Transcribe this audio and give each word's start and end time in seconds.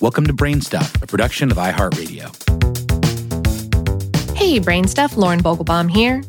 Welcome 0.00 0.26
to 0.28 0.32
Brainstuff, 0.32 1.02
a 1.02 1.06
production 1.06 1.50
of 1.50 1.58
iHeartRadio. 1.58 2.34
Hey, 4.34 4.58
Brainstuff, 4.58 5.14
Lauren 5.18 5.42
Vogelbaum 5.42 5.90
here. 5.90 6.22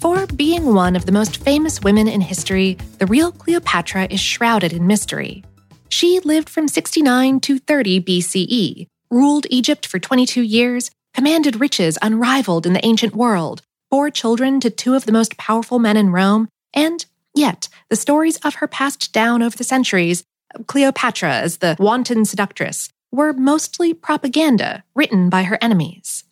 For 0.00 0.26
being 0.26 0.74
one 0.74 0.94
of 0.94 1.06
the 1.06 1.12
most 1.12 1.38
famous 1.38 1.80
women 1.80 2.08
in 2.08 2.20
history, 2.20 2.76
the 2.98 3.06
real 3.06 3.32
Cleopatra 3.32 4.08
is 4.10 4.20
shrouded 4.20 4.74
in 4.74 4.86
mystery. 4.86 5.42
She 5.88 6.20
lived 6.20 6.50
from 6.50 6.68
69 6.68 7.40
to 7.40 7.58
30 7.58 8.02
BCE, 8.02 8.86
ruled 9.10 9.46
Egypt 9.48 9.86
for 9.86 9.98
22 9.98 10.42
years, 10.42 10.90
commanded 11.14 11.58
riches 11.58 11.96
unrivaled 12.02 12.66
in 12.66 12.74
the 12.74 12.84
ancient 12.84 13.16
world, 13.16 13.62
bore 13.90 14.10
children 14.10 14.60
to 14.60 14.68
two 14.68 14.94
of 14.94 15.06
the 15.06 15.12
most 15.12 15.38
powerful 15.38 15.78
men 15.78 15.96
in 15.96 16.10
Rome, 16.10 16.48
and 16.74 17.06
yet 17.34 17.70
the 17.88 17.96
stories 17.96 18.36
of 18.44 18.56
her 18.56 18.68
passed 18.68 19.10
down 19.14 19.42
over 19.42 19.56
the 19.56 19.64
centuries 19.64 20.22
Cleopatra 20.66 21.32
as 21.32 21.58
the 21.58 21.76
wanton 21.78 22.24
seductress, 22.24 22.90
were 23.10 23.32
mostly 23.32 23.94
propaganda 23.94 24.84
written 24.94 25.28
by 25.30 25.44
her 25.44 25.58
enemies. 25.60 26.24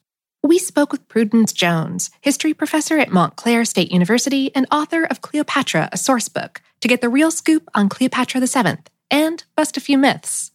We 0.42 0.58
spoke 0.58 0.92
with 0.92 1.08
Prudence 1.08 1.52
Jones, 1.52 2.10
history 2.20 2.54
professor 2.54 2.98
at 2.98 3.10
Montclair 3.10 3.64
State 3.64 3.90
University 3.90 4.54
and 4.54 4.66
author 4.70 5.04
of 5.04 5.20
Cleopatra, 5.20 5.88
a 5.92 5.96
sourcebook, 5.96 6.58
to 6.80 6.88
get 6.88 7.00
the 7.00 7.08
real 7.08 7.30
scoop 7.30 7.68
on 7.74 7.88
Cleopatra 7.88 8.40
VII 8.40 8.78
and 9.10 9.44
bust 9.56 9.76
a 9.76 9.80
few 9.80 9.98
myths. 9.98 10.52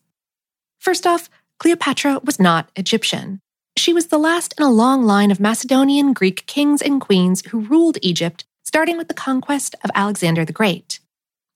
First 0.80 1.06
off, 1.06 1.30
Cleopatra 1.60 2.22
was 2.24 2.40
not 2.40 2.72
Egyptian. 2.76 3.42
She 3.78 3.94
was 3.94 4.08
the 4.08 4.18
last 4.18 4.54
in 4.58 4.64
a 4.64 4.72
long 4.72 5.04
line 5.04 5.32
of 5.32 5.40
Macedonian 5.40 6.14
Greek 6.14 6.46
kings 6.46 6.82
and 6.82 7.02
queens 7.02 7.46
who 7.48 7.62
ruled 7.62 7.98
Egypt, 8.02 8.46
starting 8.64 8.98
with 8.98 9.08
the 9.08 9.14
conquest 9.14 9.76
of 9.84 9.92
Alexander 9.94 10.46
the 10.46 10.54
Great. 10.54 11.00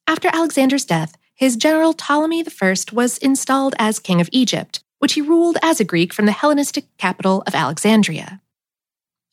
After 0.08 0.30
Alexander's 0.34 0.86
death, 0.86 1.16
his 1.36 1.58
general 1.58 1.94
Ptolemy 1.94 2.46
I 2.62 2.76
was 2.94 3.18
installed 3.18 3.76
as 3.78 4.00
king 4.00 4.22
of 4.22 4.30
Egypt, 4.32 4.80
which 5.00 5.14
he 5.14 5.22
ruled 5.22 5.58
as 5.62 5.82
a 5.82 5.86
Greek 5.86 6.14
from 6.14 6.26
the 6.26 6.32
Hellenistic 6.32 6.86
capital 6.98 7.44
of 7.46 7.54
Alexandria. 7.54 8.42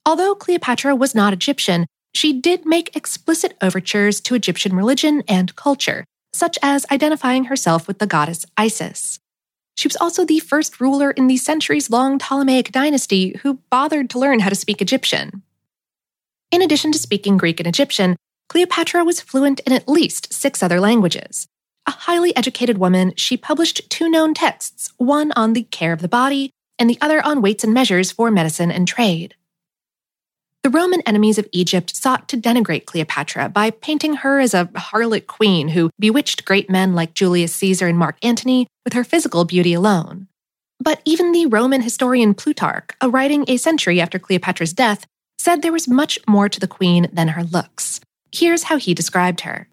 Although 0.05 0.35
Cleopatra 0.35 0.97
was 0.97 1.15
not 1.15 1.33
Egyptian, 1.33 1.87
she 2.13 2.33
did 2.33 2.67
make 2.67 2.97
explicit 2.97 3.57
overtures 3.63 4.21
to 4.23 4.35
Egyptian 4.35 4.75
religion 4.75 5.23
and 5.29 5.55
culture, 5.55 6.05
such 6.33 6.59
as 6.61 6.85
identifying 6.91 7.45
herself 7.45 7.87
with 7.87 8.01
the 8.01 8.07
goddess 8.07 8.45
Isis. 8.57 9.21
She 9.77 9.87
was 9.87 9.97
also 9.97 10.25
the 10.25 10.41
first 10.41 10.81
ruler 10.81 11.13
in 11.13 11.29
the 11.29 11.37
centuries 11.37 11.89
long 11.89 12.19
Ptolemaic 12.19 12.73
dynasty 12.73 13.39
who 13.43 13.61
bothered 13.71 14.11
to 14.11 14.19
learn 14.19 14.41
how 14.41 14.48
to 14.48 14.57
speak 14.57 14.83
Egyptian. 14.83 15.43
In 16.51 16.63
addition 16.63 16.91
to 16.93 16.98
speaking 16.98 17.37
Greek 17.37 17.61
and 17.61 17.67
Egyptian, 17.67 18.17
Cleopatra 18.48 19.05
was 19.05 19.21
fluent 19.21 19.61
in 19.61 19.73
at 19.73 19.89
least 19.89 20.35
six 20.35 20.63
other 20.63 20.81
languages. 20.81 21.47
A 21.87 21.91
highly 21.91 22.35
educated 22.37 22.79
woman, 22.79 23.13
she 23.17 23.37
published 23.37 23.91
two 23.91 24.09
known 24.09 24.35
texts, 24.35 24.93
one 24.99 25.33
on 25.35 25.53
the 25.53 25.65
care 25.65 25.93
of 25.93 26.01
the 26.01 26.09
body 26.09 26.51
and 26.79 26.89
the 26.89 26.99
other 27.01 27.25
on 27.25 27.43
weights 27.43 27.65
and 27.65 27.75
measures 27.75 28.13
for 28.13 28.31
medicine 28.31 28.71
and 28.71 28.87
trade. 28.87 29.35
The 30.63 30.71
Roman 30.71 31.01
enemies 31.03 31.39
of 31.39 31.49
Egypt 31.51 31.97
sought 31.97 32.29
to 32.29 32.37
denigrate 32.37 32.85
Cleopatra 32.85 33.49
by 33.49 33.71
painting 33.71 34.15
her 34.15 34.39
as 34.39 34.55
a 34.55 34.67
harlot 34.67 35.27
queen 35.27 35.69
who 35.69 35.91
bewitched 35.99 36.45
great 36.45 36.71
men 36.71 36.95
like 36.95 37.15
Julius 37.15 37.53
Caesar 37.57 37.89
and 37.89 37.99
Mark 37.99 38.17
Antony 38.23 38.69
with 38.85 38.93
her 38.93 39.03
physical 39.03 39.45
beauty 39.45 39.75
alone. 39.75 40.29
But 40.79 41.03
even 41.05 41.33
the 41.33 41.47
Roman 41.47 41.83
historian 41.83 42.33
Plutarch, 42.35 42.91
a 43.01 43.11
writing 43.11 43.45
a 43.49 43.57
century 43.57 44.01
after 44.01 44.21
Cleopatra's 44.21 44.73
death, 44.73 45.05
said 45.37 45.63
there 45.63 45.73
was 45.73 45.89
much 45.89 46.21
more 46.29 46.49
to 46.49 46.61
the 46.61 46.69
queen 46.69 47.09
than 47.13 47.29
her 47.29 47.43
looks. 47.43 48.01
Here's 48.33 48.65
how 48.65 48.79
he 48.79 48.95
described 48.95 49.41
her. 49.41 49.69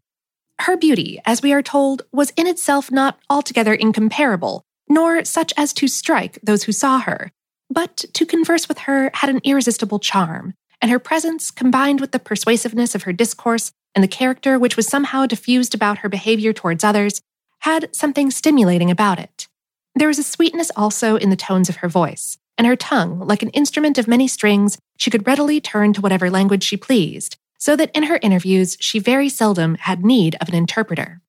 Her 0.59 0.75
beauty, 0.75 1.21
as 1.25 1.41
we 1.41 1.53
are 1.53 1.61
told, 1.61 2.01
was 2.11 2.33
in 2.35 2.45
itself 2.45 2.91
not 2.91 3.17
altogether 3.29 3.73
incomparable, 3.73 4.65
nor 4.89 5.23
such 5.23 5.53
as 5.55 5.71
to 5.73 5.87
strike 5.87 6.37
those 6.43 6.63
who 6.63 6.73
saw 6.73 6.99
her, 6.99 7.31
but 7.69 7.97
to 8.13 8.25
converse 8.25 8.67
with 8.67 8.79
her 8.79 9.09
had 9.13 9.29
an 9.29 9.39
irresistible 9.45 9.99
charm, 9.99 10.53
and 10.81 10.91
her 10.91 10.99
presence, 10.99 11.49
combined 11.49 12.01
with 12.01 12.11
the 12.11 12.19
persuasiveness 12.19 12.93
of 12.93 13.03
her 13.03 13.13
discourse 13.13 13.71
and 13.95 14.03
the 14.03 14.07
character 14.07 14.59
which 14.59 14.75
was 14.75 14.87
somehow 14.87 15.25
diffused 15.25 15.73
about 15.73 15.99
her 15.99 16.09
behavior 16.09 16.51
towards 16.51 16.83
others, 16.83 17.21
had 17.59 17.93
something 17.95 18.29
stimulating 18.29 18.91
about 18.91 19.19
it. 19.19 19.47
There 19.95 20.07
was 20.07 20.19
a 20.19 20.23
sweetness 20.23 20.71
also 20.75 21.15
in 21.15 21.29
the 21.29 21.35
tones 21.35 21.69
of 21.69 21.77
her 21.77 21.87
voice, 21.89 22.37
and 22.57 22.67
her 22.67 22.75
tongue, 22.75 23.19
like 23.19 23.41
an 23.41 23.49
instrument 23.49 23.97
of 23.97 24.07
many 24.07 24.27
strings, 24.27 24.77
she 24.97 25.09
could 25.09 25.25
readily 25.25 25.61
turn 25.61 25.93
to 25.93 26.01
whatever 26.01 26.29
language 26.29 26.63
she 26.63 26.77
pleased, 26.77 27.37
so 27.59 27.75
that 27.75 27.91
in 27.93 28.03
her 28.03 28.19
interviews 28.23 28.77
she 28.79 28.97
very 28.97 29.29
seldom 29.29 29.75
had 29.75 30.03
need 30.03 30.35
of 30.41 30.49
an 30.49 30.55
interpreter. 30.55 31.21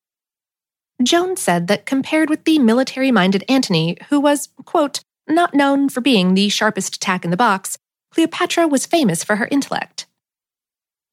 Jones 1.03 1.41
said 1.41 1.67
that 1.67 1.87
compared 1.87 2.31
with 2.31 2.45
the 2.45 2.59
military 2.59 3.11
minded 3.11 3.45
Antony, 3.49 3.97
who 4.09 4.21
was, 4.21 4.49
quote, 4.65 5.01
not 5.29 5.55
known 5.55 5.89
for 5.89 6.01
being 6.01 6.35
the 6.35 6.49
sharpest 6.49 7.01
tack 7.01 7.25
in 7.25 7.31
the 7.31 7.37
box, 7.37 7.79
Cleopatra 8.13 8.69
was 8.69 8.87
famous 8.87 9.23
for 9.23 9.37
her 9.37 9.49
intellect. 9.51 10.07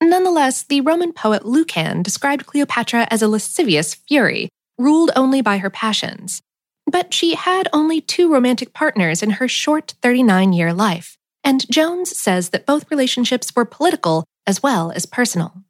Nonetheless, 0.02 0.64
the 0.64 0.82
Roman 0.82 1.14
poet 1.14 1.46
Lucan 1.46 2.04
described 2.04 2.46
Cleopatra 2.46 3.08
as 3.10 3.22
a 3.22 3.28
lascivious 3.28 3.96
fury, 3.96 4.50
ruled 4.78 5.12
only 5.16 5.42
by 5.42 5.58
her 5.58 5.70
passions. 5.70 6.42
But 6.86 7.14
she 7.14 7.36
had 7.36 7.68
only 7.74 8.02
two 8.02 8.32
romantic 8.32 8.74
partners 8.74 9.24
in 9.24 9.32
her 9.32 9.48
short 9.48 9.96
39 10.02 10.54
year 10.54 10.74
life, 10.74 11.18
and 11.44 11.70
Jones 11.70 12.16
says 12.18 12.50
that 12.50 12.66
both 12.66 12.90
relationships 12.92 13.52
were 13.56 13.66
political 13.66 14.24
as 14.48 14.64
well 14.64 14.92
as 14.92 15.06
personal. 15.06 15.64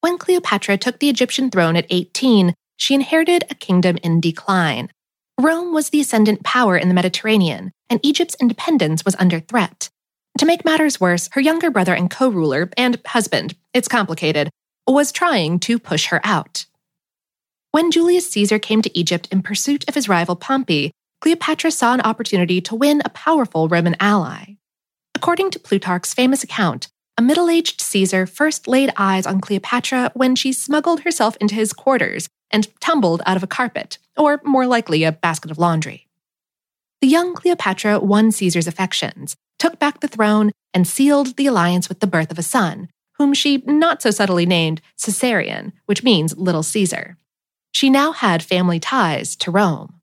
When 0.00 0.16
Cleopatra 0.16 0.78
took 0.78 0.98
the 0.98 1.10
Egyptian 1.10 1.50
throne 1.50 1.76
at 1.76 1.86
18, 1.90 2.54
she 2.76 2.94
inherited 2.94 3.44
a 3.50 3.54
kingdom 3.54 3.98
in 4.02 4.20
decline. 4.20 4.88
Rome 5.38 5.74
was 5.74 5.90
the 5.90 6.00
ascendant 6.00 6.42
power 6.42 6.76
in 6.76 6.88
the 6.88 6.94
Mediterranean, 6.94 7.72
and 7.90 8.00
Egypt's 8.02 8.36
independence 8.40 9.04
was 9.04 9.16
under 9.16 9.40
threat. 9.40 9.90
To 10.38 10.46
make 10.46 10.64
matters 10.64 11.00
worse, 11.00 11.28
her 11.32 11.40
younger 11.40 11.70
brother 11.70 11.94
and 11.94 12.10
co 12.10 12.30
ruler, 12.30 12.70
and 12.78 12.98
husband, 13.06 13.56
it's 13.74 13.88
complicated, 13.88 14.48
was 14.86 15.12
trying 15.12 15.58
to 15.60 15.78
push 15.78 16.06
her 16.06 16.20
out. 16.24 16.66
When 17.72 17.90
Julius 17.90 18.30
Caesar 18.30 18.58
came 18.58 18.82
to 18.82 18.98
Egypt 18.98 19.28
in 19.30 19.42
pursuit 19.42 19.88
of 19.88 19.94
his 19.94 20.08
rival 20.08 20.36
Pompey, 20.36 20.92
Cleopatra 21.20 21.70
saw 21.70 21.94
an 21.94 22.00
opportunity 22.00 22.60
to 22.62 22.74
win 22.74 23.02
a 23.04 23.10
powerful 23.10 23.68
Roman 23.68 23.94
ally. 24.00 24.56
According 25.14 25.50
to 25.52 25.60
Plutarch's 25.60 26.14
famous 26.14 26.42
account, 26.42 26.88
a 27.20 27.22
middle 27.22 27.50
aged 27.50 27.82
Caesar 27.82 28.24
first 28.24 28.66
laid 28.66 28.90
eyes 28.96 29.26
on 29.26 29.42
Cleopatra 29.42 30.10
when 30.14 30.34
she 30.34 30.54
smuggled 30.54 31.00
herself 31.00 31.36
into 31.36 31.54
his 31.54 31.74
quarters 31.74 32.30
and 32.50 32.66
tumbled 32.80 33.20
out 33.26 33.36
of 33.36 33.42
a 33.42 33.46
carpet, 33.46 33.98
or 34.16 34.40
more 34.42 34.66
likely, 34.66 35.04
a 35.04 35.12
basket 35.12 35.50
of 35.50 35.58
laundry. 35.58 36.08
The 37.02 37.08
young 37.08 37.34
Cleopatra 37.34 38.00
won 38.00 38.32
Caesar's 38.32 38.66
affections, 38.66 39.36
took 39.58 39.78
back 39.78 40.00
the 40.00 40.08
throne, 40.08 40.50
and 40.72 40.88
sealed 40.88 41.36
the 41.36 41.46
alliance 41.46 41.90
with 41.90 42.00
the 42.00 42.06
birth 42.06 42.30
of 42.30 42.38
a 42.38 42.42
son, 42.42 42.88
whom 43.18 43.34
she 43.34 43.58
not 43.66 44.00
so 44.00 44.10
subtly 44.10 44.46
named 44.46 44.80
Caesarion, 44.96 45.72
which 45.84 46.02
means 46.02 46.38
Little 46.38 46.62
Caesar. 46.62 47.18
She 47.70 47.90
now 47.90 48.12
had 48.12 48.42
family 48.42 48.80
ties 48.80 49.36
to 49.36 49.50
Rome. 49.50 50.00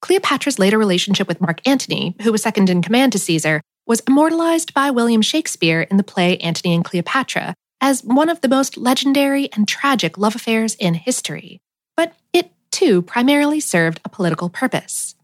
Cleopatra's 0.00 0.58
later 0.58 0.78
relationship 0.78 1.28
with 1.28 1.42
Mark 1.42 1.60
Antony, 1.68 2.16
who 2.22 2.32
was 2.32 2.42
second 2.42 2.70
in 2.70 2.80
command 2.80 3.12
to 3.12 3.18
Caesar, 3.18 3.60
was 3.88 4.00
immortalized 4.06 4.74
by 4.74 4.90
William 4.90 5.22
Shakespeare 5.22 5.80
in 5.80 5.96
the 5.96 6.04
play 6.04 6.36
Antony 6.38 6.74
and 6.74 6.84
Cleopatra 6.84 7.54
as 7.80 8.04
one 8.04 8.28
of 8.28 8.42
the 8.42 8.48
most 8.48 8.76
legendary 8.76 9.50
and 9.54 9.66
tragic 9.66 10.18
love 10.18 10.36
affairs 10.36 10.74
in 10.74 10.92
history. 10.92 11.58
But 11.96 12.12
it, 12.34 12.52
too, 12.70 13.00
primarily 13.00 13.60
served 13.60 14.00
a 14.04 14.10
political 14.10 14.50
purpose. 14.50 15.14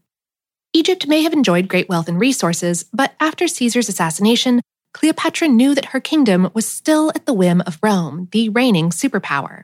Egypt 0.73 1.07
may 1.07 1.21
have 1.21 1.31
enjoyed 1.31 1.67
great 1.67 1.87
wealth 1.87 2.07
and 2.07 2.19
resources, 2.19 2.85
but 2.91 3.13
after 3.19 3.47
Caesar's 3.47 3.87
assassination, 3.87 4.61
Cleopatra 4.95 5.47
knew 5.47 5.75
that 5.75 5.85
her 5.85 5.99
kingdom 5.99 6.49
was 6.55 6.67
still 6.67 7.11
at 7.13 7.27
the 7.27 7.33
whim 7.33 7.61
of 7.67 7.77
Rome, 7.83 8.29
the 8.31 8.49
reigning 8.49 8.89
superpower. 8.89 9.63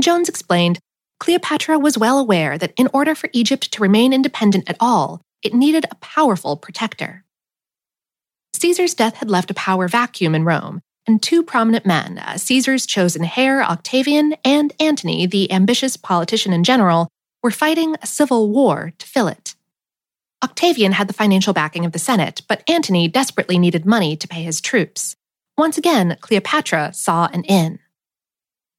Jones 0.00 0.28
explained 0.28 0.78
Cleopatra 1.20 1.78
was 1.78 1.98
well 1.98 2.18
aware 2.18 2.56
that 2.56 2.72
in 2.78 2.88
order 2.94 3.14
for 3.14 3.28
Egypt 3.34 3.70
to 3.72 3.82
remain 3.82 4.14
independent 4.14 4.70
at 4.70 4.76
all, 4.80 5.20
it 5.42 5.52
needed 5.52 5.84
a 5.90 5.96
powerful 5.96 6.56
protector. 6.56 7.25
Caesar's 8.56 8.94
death 8.94 9.16
had 9.16 9.30
left 9.30 9.50
a 9.50 9.54
power 9.54 9.86
vacuum 9.86 10.34
in 10.34 10.44
Rome, 10.44 10.80
and 11.06 11.22
two 11.22 11.42
prominent 11.42 11.84
men, 11.84 12.18
uh, 12.18 12.38
Caesar's 12.38 12.86
chosen 12.86 13.30
heir, 13.36 13.62
Octavian, 13.62 14.34
and 14.44 14.72
Antony, 14.80 15.26
the 15.26 15.52
ambitious 15.52 15.96
politician 15.96 16.52
and 16.52 16.64
general, 16.64 17.08
were 17.42 17.50
fighting 17.50 17.96
a 18.02 18.06
civil 18.06 18.50
war 18.50 18.92
to 18.98 19.06
fill 19.06 19.28
it. 19.28 19.54
Octavian 20.42 20.92
had 20.92 21.06
the 21.06 21.14
financial 21.14 21.52
backing 21.52 21.84
of 21.84 21.92
the 21.92 21.98
Senate, 21.98 22.42
but 22.48 22.68
Antony 22.68 23.08
desperately 23.08 23.58
needed 23.58 23.86
money 23.86 24.16
to 24.16 24.28
pay 24.28 24.42
his 24.42 24.60
troops. 24.60 25.14
Once 25.58 25.78
again, 25.78 26.16
Cleopatra 26.20 26.92
saw 26.92 27.28
an 27.32 27.44
in. 27.44 27.78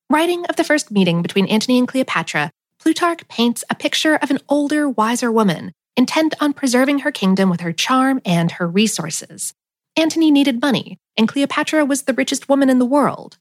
Writing 0.10 0.46
of 0.46 0.56
the 0.56 0.64
first 0.64 0.92
meeting 0.92 1.22
between 1.22 1.48
Antony 1.48 1.78
and 1.78 1.88
Cleopatra, 1.88 2.52
Plutarch 2.80 3.28
paints 3.28 3.64
a 3.70 3.76
picture 3.76 4.16
of 4.16 4.32
an 4.32 4.40
older, 4.50 4.90
wiser 4.90 5.32
woman 5.32 5.72
intent 5.96 6.36
on 6.40 6.54
preserving 6.54 7.00
her 7.00 7.12
kingdom 7.12 7.50
with 7.50 7.62
her 7.62 7.74
charm 7.74 8.22
and 8.24 8.54
her 8.54 8.68
resources. 8.68 9.54
Antony 9.98 10.30
needed 10.30 10.62
money, 10.62 11.00
and 11.18 11.28
Cleopatra 11.28 11.84
was 11.84 12.04
the 12.04 12.14
richest 12.14 12.48
woman 12.48 12.70
in 12.70 12.78
the 12.78 12.86
world. 12.86 13.38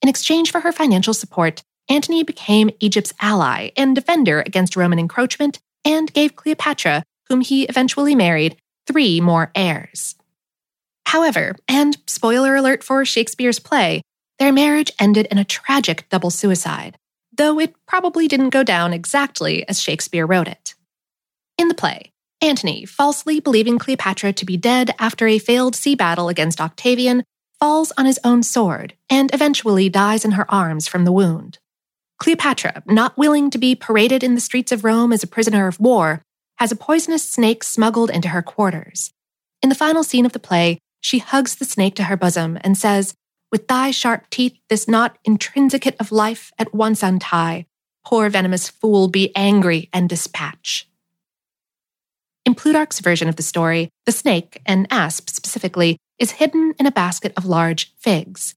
In 0.00 0.08
exchange 0.08 0.52
for 0.52 0.60
her 0.60 0.70
financial 0.70 1.12
support, 1.12 1.62
Antony 1.88 2.22
became 2.22 2.70
Egypt's 2.78 3.12
ally 3.20 3.70
and 3.76 3.94
defender 3.94 4.40
against 4.40 4.76
Roman 4.76 5.00
encroachment 5.00 5.58
and 5.84 6.12
gave 6.12 6.36
Cleopatra, 6.36 7.02
whom 7.28 7.40
he 7.40 7.64
eventually 7.64 8.14
married, 8.14 8.56
three 8.86 9.20
more 9.20 9.50
heirs. 9.56 10.14
However, 11.06 11.56
and 11.66 11.96
spoiler 12.06 12.54
alert 12.54 12.84
for 12.84 13.04
Shakespeare's 13.04 13.58
play, 13.58 14.02
their 14.38 14.52
marriage 14.52 14.92
ended 15.00 15.26
in 15.30 15.38
a 15.38 15.44
tragic 15.44 16.08
double 16.08 16.30
suicide, 16.30 16.98
though 17.36 17.58
it 17.58 17.74
probably 17.86 18.28
didn't 18.28 18.50
go 18.50 18.62
down 18.62 18.92
exactly 18.92 19.68
as 19.68 19.80
Shakespeare 19.80 20.26
wrote 20.26 20.48
it. 20.48 20.74
In 21.58 21.68
the 21.68 21.74
play, 21.74 22.12
Antony, 22.42 22.84
falsely 22.84 23.40
believing 23.40 23.78
Cleopatra 23.78 24.32
to 24.34 24.44
be 24.44 24.56
dead 24.56 24.94
after 24.98 25.26
a 25.26 25.38
failed 25.38 25.74
sea 25.74 25.94
battle 25.94 26.28
against 26.28 26.60
Octavian, 26.60 27.24
falls 27.58 27.92
on 27.96 28.04
his 28.04 28.20
own 28.22 28.42
sword 28.42 28.94
and 29.08 29.32
eventually 29.32 29.88
dies 29.88 30.24
in 30.24 30.32
her 30.32 30.50
arms 30.50 30.86
from 30.86 31.04
the 31.04 31.12
wound. 31.12 31.58
Cleopatra, 32.18 32.82
not 32.86 33.16
willing 33.16 33.50
to 33.50 33.58
be 33.58 33.74
paraded 33.74 34.22
in 34.22 34.34
the 34.34 34.40
streets 34.40 34.72
of 34.72 34.84
Rome 34.84 35.12
as 35.12 35.22
a 35.22 35.26
prisoner 35.26 35.66
of 35.66 35.80
war, 35.80 36.22
has 36.58 36.72
a 36.72 36.76
poisonous 36.76 37.22
snake 37.22 37.62
smuggled 37.62 38.10
into 38.10 38.28
her 38.28 38.42
quarters. 38.42 39.12
In 39.62 39.68
the 39.68 39.74
final 39.74 40.02
scene 40.02 40.26
of 40.26 40.32
the 40.32 40.38
play, 40.38 40.78
she 41.00 41.18
hugs 41.18 41.56
the 41.56 41.64
snake 41.64 41.94
to 41.96 42.04
her 42.04 42.16
bosom 42.16 42.58
and 42.62 42.76
says, 42.76 43.14
With 43.52 43.68
thy 43.68 43.90
sharp 43.90 44.28
teeth, 44.30 44.58
this 44.68 44.88
knot 44.88 45.18
intrinsicate 45.24 45.96
of 46.00 46.12
life 46.12 46.52
at 46.58 46.74
once 46.74 47.02
untie. 47.02 47.66
Poor 48.04 48.28
venomous 48.30 48.68
fool, 48.68 49.08
be 49.08 49.34
angry 49.36 49.88
and 49.92 50.08
dispatch. 50.08 50.88
In 52.46 52.54
Plutarch's 52.54 53.00
version 53.00 53.28
of 53.28 53.34
the 53.34 53.42
story, 53.42 53.90
the 54.04 54.12
snake, 54.12 54.62
an 54.66 54.86
asp 54.88 55.28
specifically, 55.30 55.98
is 56.20 56.30
hidden 56.30 56.74
in 56.78 56.86
a 56.86 56.92
basket 56.92 57.32
of 57.36 57.44
large 57.44 57.92
figs. 57.98 58.54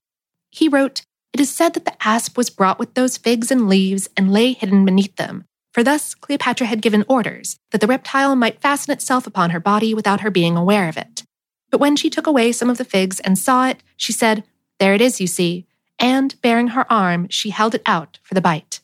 He 0.52 0.68
wrote, 0.68 1.02
It 1.32 1.40
is 1.40 1.50
said 1.50 1.74
that 1.74 1.84
the 1.84 2.06
asp 2.06 2.36
was 2.36 2.50
brought 2.50 2.78
with 2.78 2.94
those 2.94 3.16
figs 3.16 3.50
and 3.50 3.68
leaves 3.68 4.08
and 4.16 4.32
lay 4.32 4.52
hidden 4.52 4.84
beneath 4.84 5.16
them, 5.16 5.44
for 5.74 5.82
thus 5.82 6.14
Cleopatra 6.14 6.68
had 6.68 6.82
given 6.82 7.04
orders 7.08 7.56
that 7.72 7.80
the 7.80 7.88
reptile 7.88 8.36
might 8.36 8.60
fasten 8.60 8.92
itself 8.92 9.26
upon 9.26 9.50
her 9.50 9.58
body 9.58 9.92
without 9.92 10.20
her 10.20 10.30
being 10.30 10.56
aware 10.56 10.88
of 10.88 10.96
it. 10.96 11.24
But 11.68 11.80
when 11.80 11.96
she 11.96 12.10
took 12.10 12.28
away 12.28 12.52
some 12.52 12.70
of 12.70 12.78
the 12.78 12.84
figs 12.84 13.18
and 13.18 13.36
saw 13.36 13.66
it, 13.66 13.82
she 13.96 14.12
said, 14.12 14.44
There 14.78 14.94
it 14.94 15.00
is, 15.00 15.20
you 15.20 15.26
see, 15.26 15.66
and 15.98 16.40
baring 16.42 16.68
her 16.68 16.90
arm, 16.90 17.26
she 17.28 17.50
held 17.50 17.74
it 17.74 17.82
out 17.86 18.20
for 18.22 18.34
the 18.34 18.40
bite. 18.40 18.78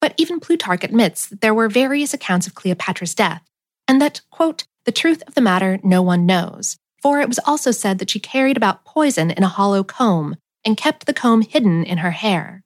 But 0.00 0.14
even 0.16 0.40
Plutarch 0.40 0.84
admits 0.84 1.26
that 1.26 1.40
there 1.40 1.54
were 1.54 1.68
various 1.68 2.14
accounts 2.14 2.46
of 2.46 2.54
Cleopatra's 2.54 3.14
death, 3.14 3.42
and 3.86 4.00
that, 4.00 4.22
quote, 4.30 4.64
the 4.84 4.92
truth 4.92 5.22
of 5.26 5.34
the 5.34 5.40
matter 5.40 5.78
no 5.82 6.00
one 6.00 6.26
knows, 6.26 6.78
for 7.02 7.20
it 7.20 7.28
was 7.28 7.40
also 7.44 7.70
said 7.70 7.98
that 7.98 8.10
she 8.10 8.18
carried 8.18 8.56
about 8.56 8.84
poison 8.84 9.30
in 9.30 9.42
a 9.42 9.48
hollow 9.48 9.84
comb 9.84 10.36
and 10.64 10.76
kept 10.76 11.06
the 11.06 11.14
comb 11.14 11.42
hidden 11.42 11.84
in 11.84 11.98
her 11.98 12.12
hair. 12.12 12.62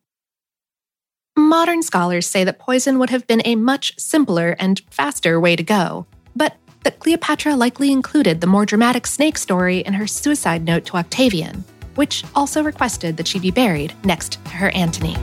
Modern 1.37 1.83
scholars 1.83 2.29
say 2.29 2.45
that 2.45 2.61
poison 2.61 2.99
would 2.99 3.11
have 3.11 3.27
been 3.27 3.43
a 3.45 3.57
much 3.57 3.99
simpler 3.99 4.55
and 4.61 4.83
faster 4.91 5.41
way 5.41 5.57
to 5.57 5.63
go, 5.65 6.07
but 6.37 6.57
that 6.85 7.01
Cleopatra 7.01 7.57
likely 7.57 7.91
included 7.91 8.41
the 8.41 8.47
more 8.47 8.67
dramatic 8.67 9.07
snake 9.07 9.39
story 9.39 9.79
in 9.79 9.95
her 9.95 10.07
suicide 10.07 10.65
note 10.65 10.85
to 10.87 10.97
Octavian, 10.97 11.65
which 11.97 12.25
also 12.35 12.63
requested 12.63 13.17
that 13.17 13.27
she 13.27 13.41
be 13.41 13.51
buried 13.51 13.93
next 14.05 14.45
to 14.45 14.51
her 14.51 14.71
Antony. 14.71 15.17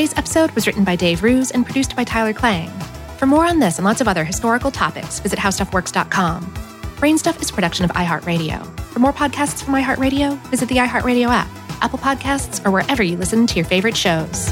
Today's 0.00 0.16
episode 0.16 0.50
was 0.52 0.66
written 0.66 0.82
by 0.82 0.96
Dave 0.96 1.22
Roos 1.22 1.50
and 1.50 1.62
produced 1.62 1.94
by 1.94 2.04
Tyler 2.04 2.32
Klang. 2.32 2.70
For 3.18 3.26
more 3.26 3.44
on 3.44 3.58
this 3.58 3.76
and 3.76 3.84
lots 3.84 4.00
of 4.00 4.08
other 4.08 4.24
historical 4.24 4.70
topics, 4.70 5.20
visit 5.20 5.38
howstuffworks.com. 5.38 6.46
Brainstuff 6.96 7.42
is 7.42 7.50
a 7.50 7.52
production 7.52 7.84
of 7.84 7.90
iHeartRadio. 7.90 8.66
For 8.80 8.98
more 8.98 9.12
podcasts 9.12 9.62
from 9.62 9.74
iHeartRadio, 9.74 10.38
visit 10.46 10.70
the 10.70 10.76
iHeartRadio 10.76 11.26
app, 11.26 11.50
Apple 11.82 11.98
Podcasts, 11.98 12.66
or 12.66 12.70
wherever 12.70 13.02
you 13.02 13.18
listen 13.18 13.46
to 13.46 13.56
your 13.56 13.66
favorite 13.66 13.94
shows. 13.94 14.48